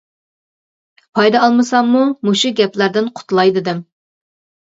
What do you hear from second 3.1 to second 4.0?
قۇتۇلاي دېدىم.